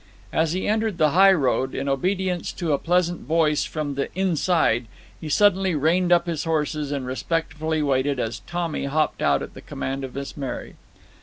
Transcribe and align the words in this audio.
As 0.33 0.53
he 0.53 0.67
entered 0.67 0.97
the 0.97 1.11
highroad, 1.11 1.75
in 1.75 1.87
obedience 1.87 2.51
to 2.53 2.73
a 2.73 2.79
pleasant 2.79 3.21
voice 3.21 3.65
from 3.65 3.93
the 3.93 4.11
"inside," 4.17 4.87
he 5.19 5.29
suddenly 5.29 5.75
reined 5.75 6.11
up 6.11 6.25
his 6.25 6.43
horses 6.45 6.91
and 6.91 7.05
respectfully 7.05 7.83
waited 7.83 8.19
as 8.19 8.39
Tommy 8.47 8.85
hopped 8.85 9.21
out 9.21 9.43
at 9.43 9.53
the 9.53 9.61
command 9.61 10.03
of 10.03 10.15
Miss 10.15 10.35
Mary. 10.35 10.73